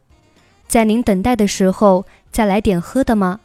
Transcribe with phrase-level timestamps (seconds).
[0.66, 3.40] 在您等待的时候再来点喝的吗？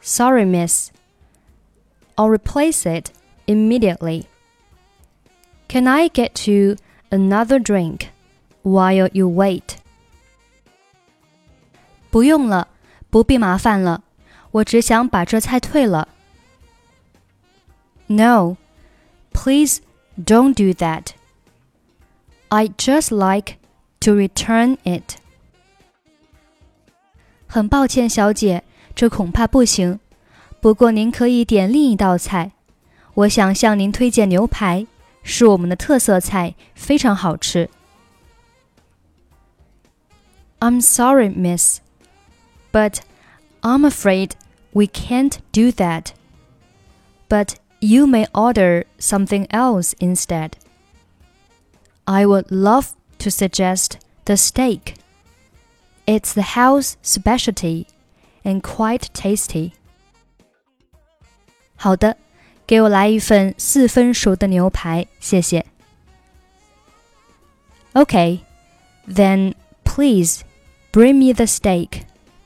[0.00, 0.90] Sorry, miss
[2.16, 3.10] or replace it
[3.46, 4.26] immediately.
[5.68, 6.76] Can I get you
[7.10, 8.08] another drink
[8.62, 9.76] while you wait?
[12.10, 12.68] 不用了，
[13.10, 14.02] 不必麻烦了，
[14.50, 16.08] 我只想把这菜退了。
[18.06, 18.56] No,
[19.32, 19.80] please
[20.16, 21.08] don't do that.
[22.48, 23.56] I just like
[24.00, 25.16] to return it.
[27.46, 30.00] 很抱歉，小姐，这恐怕不行。
[30.62, 32.52] 不过您可以点另一道菜，
[33.14, 34.86] 我想向您推荐牛排，
[35.22, 37.70] 是我们的特色菜，非常好吃。
[40.60, 41.78] I'm sorry, miss,
[42.72, 42.98] but
[43.60, 44.32] I'm afraid
[44.72, 46.12] we can't do that.
[47.28, 50.52] But you may order something else instead.
[52.04, 54.94] I would love to suggest the steak.
[56.06, 57.86] It's the house specialty
[58.42, 59.74] and quite tasty.
[61.82, 62.16] 好的，
[62.66, 65.64] 给我来一份四分熟的牛排，谢谢。
[67.94, 68.40] Okay,
[69.08, 70.42] then please
[70.92, 72.02] bring me the steak,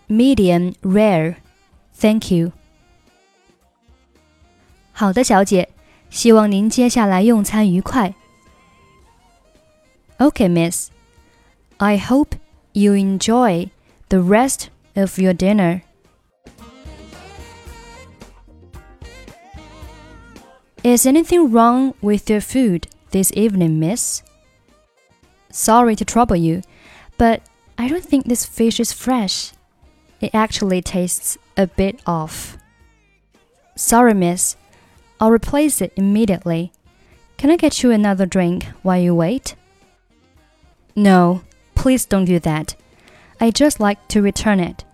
[0.09, 1.37] medium rare.
[1.99, 2.53] Thank you.
[4.93, 5.69] 好的，小姐，
[6.11, 8.15] 希望您接下来用餐愉快。
[10.19, 10.89] Okay, miss.
[11.79, 12.37] I hope
[12.73, 13.71] you enjoy
[14.09, 15.81] the rest of your dinner.
[20.84, 24.22] Is anything wrong with your food this evening, miss?
[25.52, 26.62] Sorry to trouble you,
[27.18, 27.42] but
[27.80, 29.54] I don't think this fish is fresh.
[30.22, 32.58] It actually tastes a bit off.
[33.76, 34.56] Sorry, miss.
[35.20, 36.72] I'll replace it immediately.
[37.38, 39.56] Can I get you another drink while you wait?
[40.96, 41.42] No,
[41.74, 42.76] please don't do that.
[43.42, 44.86] I just like to return it.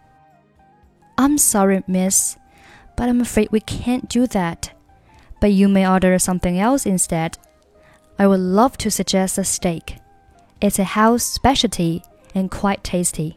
[1.17, 2.37] I'm sorry, miss,
[2.95, 4.73] but I'm afraid we can't do that
[5.43, 7.37] but you may order something else instead.
[8.17, 9.97] I would love to suggest a steak.
[10.61, 12.01] It's a house specialty
[12.33, 13.35] and quite tasty.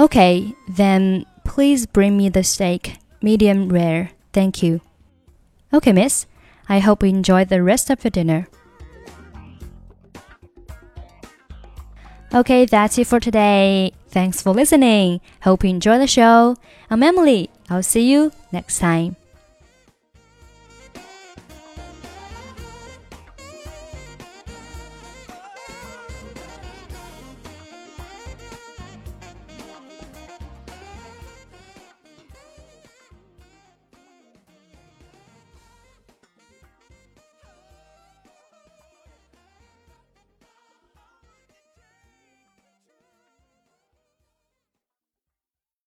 [0.00, 4.10] Okay, then please bring me the steak, medium rare.
[4.32, 4.80] Thank you.
[5.72, 6.26] Okay, miss.
[6.68, 8.48] I hope you enjoy the rest of your dinner.
[12.34, 13.92] Okay, that's it for today.
[14.08, 15.20] Thanks for listening.
[15.42, 16.56] Hope you enjoy the show.
[16.90, 17.48] I'm Emily.
[17.70, 19.14] I'll see you next time.